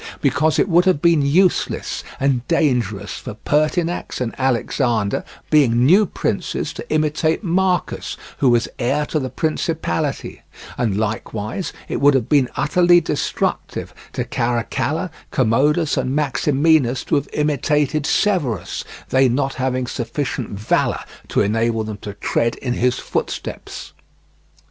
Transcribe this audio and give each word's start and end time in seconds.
Because 0.19 0.57
it 0.57 0.67
would 0.67 0.85
have 0.85 0.99
been 0.99 1.21
useless 1.21 2.03
and 2.19 2.47
dangerous 2.47 3.19
for 3.19 3.35
Pertinax 3.35 4.19
and 4.19 4.33
Alexander, 4.35 5.23
being 5.51 5.85
new 5.85 6.07
princes, 6.07 6.73
to 6.73 6.91
imitate 6.91 7.43
Marcus, 7.43 8.17
who 8.39 8.49
was 8.49 8.67
heir 8.79 9.05
to 9.05 9.19
the 9.19 9.29
principality; 9.29 10.41
and 10.75 10.97
likewise 10.97 11.71
it 11.87 12.01
would 12.01 12.15
have 12.15 12.27
been 12.27 12.49
utterly 12.57 12.99
destructive 12.99 13.93
to 14.13 14.23
Caracalla, 14.25 15.11
Commodus, 15.29 15.97
and 15.97 16.15
Maximinus 16.15 17.03
to 17.03 17.13
have 17.13 17.29
imitated 17.31 18.07
Severus, 18.07 18.83
they 19.09 19.29
not 19.29 19.53
having 19.53 19.85
sufficient 19.85 20.49
valour 20.49 21.03
to 21.27 21.41
enable 21.41 21.83
them 21.83 21.97
to 21.97 22.15
tread 22.15 22.55
in 22.55 22.73
his 22.73 22.97
footsteps. 22.97 23.93